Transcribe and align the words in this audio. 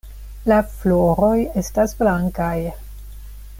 La 0.51 0.55
floroj 0.77 1.35
estas 1.63 1.95
blankaj. 2.01 2.57